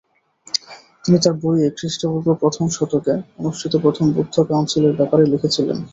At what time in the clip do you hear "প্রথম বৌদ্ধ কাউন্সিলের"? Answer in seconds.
3.83-4.97